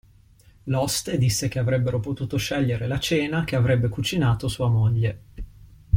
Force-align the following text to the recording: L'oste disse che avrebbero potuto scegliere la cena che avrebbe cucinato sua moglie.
L'oste 0.63 1.19
disse 1.19 1.47
che 1.47 1.59
avrebbero 1.59 1.99
potuto 1.99 2.35
scegliere 2.37 2.87
la 2.87 2.97
cena 2.97 3.43
che 3.43 3.55
avrebbe 3.55 3.87
cucinato 3.87 4.47
sua 4.47 4.67
moglie. 4.67 5.21